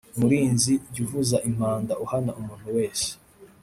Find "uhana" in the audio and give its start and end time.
2.05-2.31